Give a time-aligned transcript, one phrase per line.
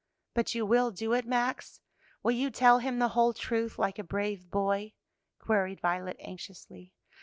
[0.33, 1.79] "But you will do it, Max?
[2.23, 4.93] will you tell him the whole truth like a brave boy?"
[5.37, 6.91] queried Violet anxiously.